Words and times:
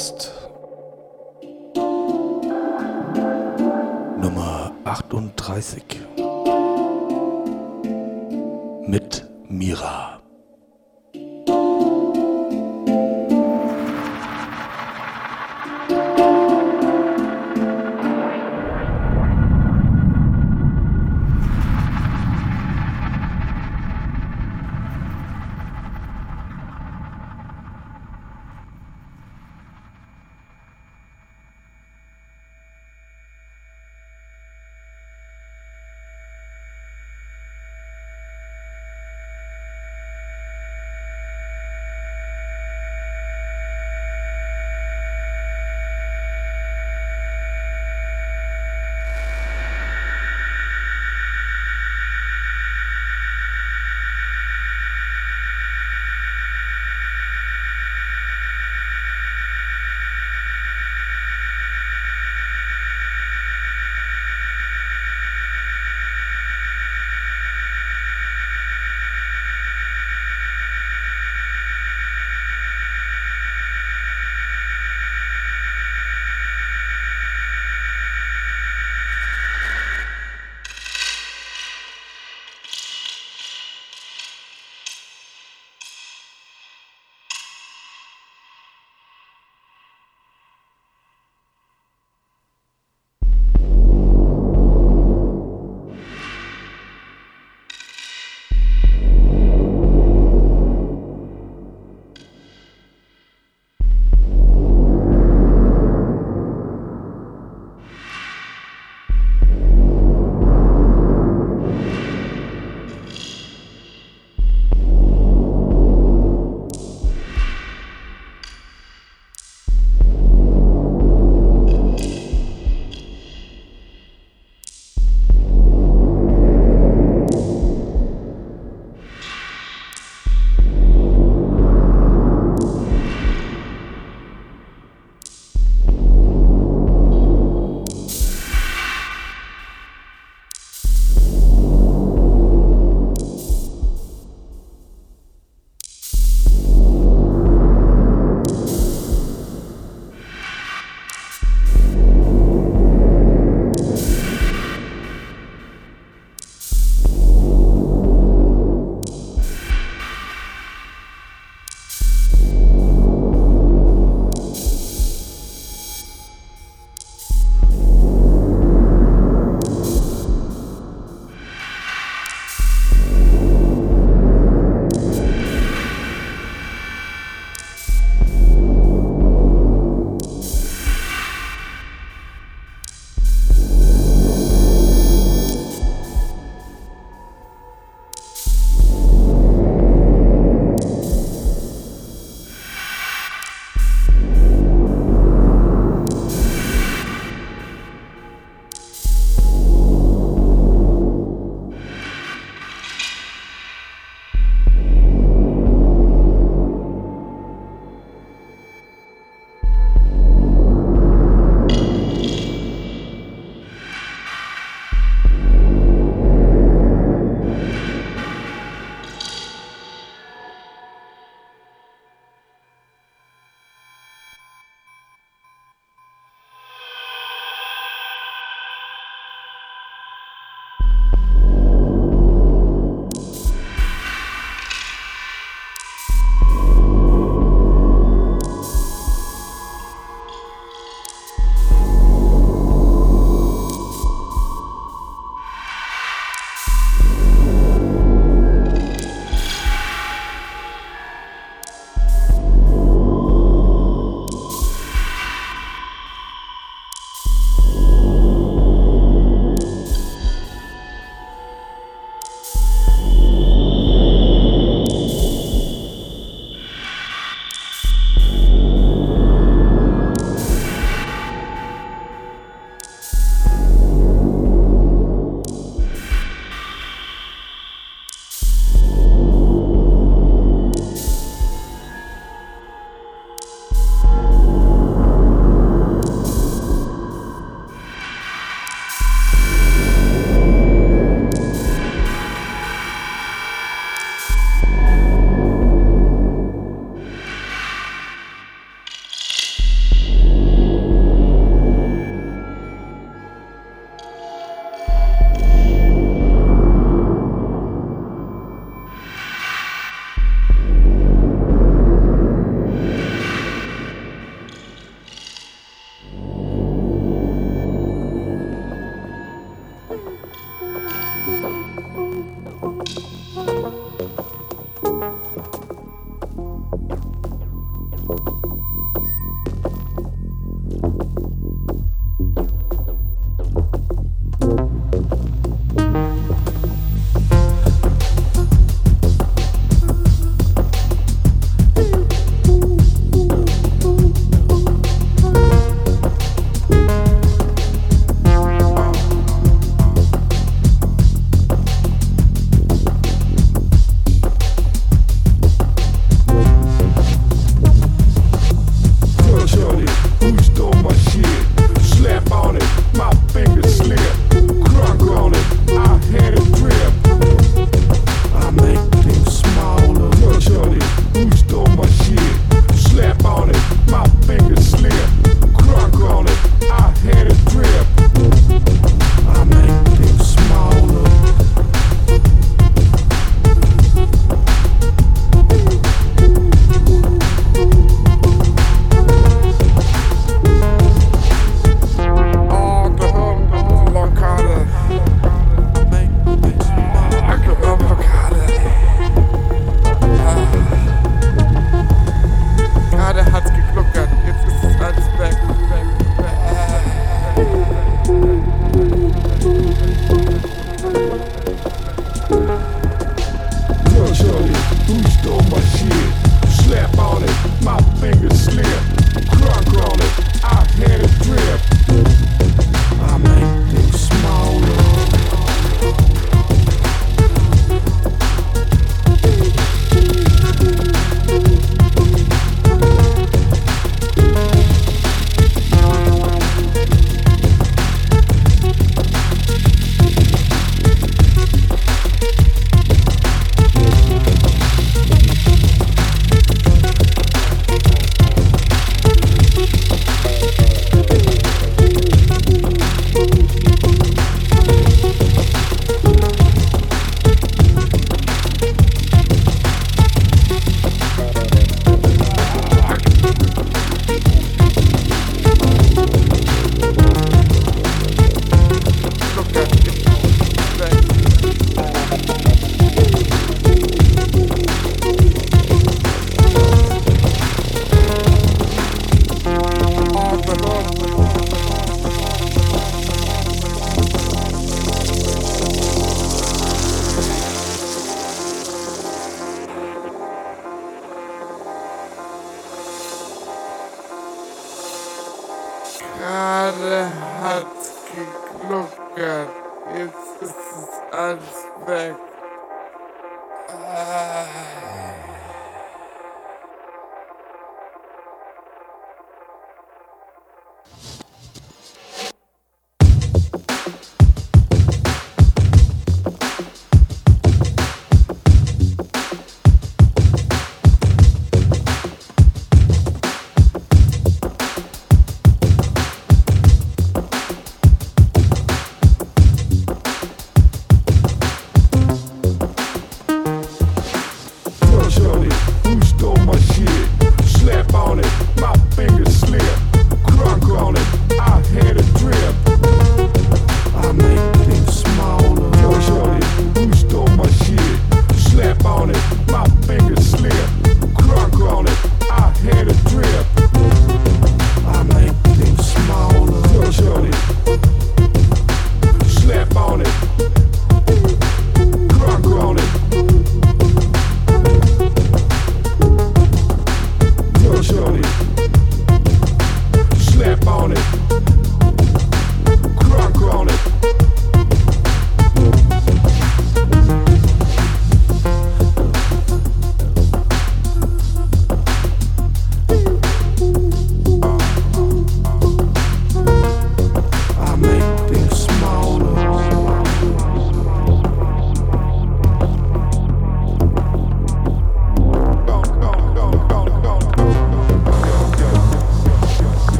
Podcast. 0.00 0.39